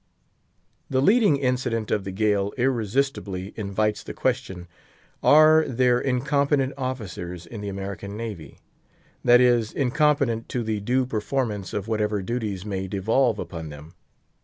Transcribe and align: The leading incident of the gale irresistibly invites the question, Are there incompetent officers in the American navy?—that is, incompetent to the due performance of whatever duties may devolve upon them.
The 0.89 0.99
leading 0.99 1.37
incident 1.37 1.91
of 1.91 2.05
the 2.05 2.11
gale 2.11 2.53
irresistibly 2.57 3.53
invites 3.55 4.01
the 4.01 4.15
question, 4.15 4.67
Are 5.21 5.63
there 5.67 5.99
incompetent 5.99 6.73
officers 6.75 7.45
in 7.45 7.61
the 7.61 7.69
American 7.69 8.17
navy?—that 8.17 9.39
is, 9.39 9.71
incompetent 9.71 10.49
to 10.49 10.63
the 10.63 10.79
due 10.79 11.05
performance 11.05 11.71
of 11.71 11.87
whatever 11.87 12.23
duties 12.23 12.65
may 12.65 12.87
devolve 12.87 13.37
upon 13.37 13.69
them. 13.69 13.93